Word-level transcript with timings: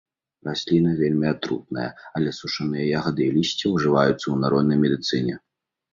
Расліна 0.47 0.93
вельмі 1.01 1.27
атрутная, 1.33 1.85
але 2.19 2.33
сушаныя 2.39 2.85
ягады 3.01 3.21
і 3.27 3.31
лісце 3.37 3.67
ўжываюцца 3.77 4.17
ў 4.29 4.35
народнай 4.45 4.77
медыцыне. 4.87 5.35